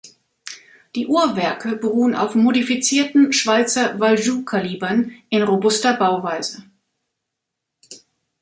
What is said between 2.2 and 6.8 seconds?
modifizierten Schweizer Valjoux-Kalibern in robuster Bauweise.